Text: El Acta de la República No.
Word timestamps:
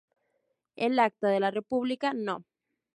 El 0.77 0.97
Acta 0.97 1.27
de 1.27 1.39
la 1.39 1.51
República 1.51 2.11
No. 2.11 2.43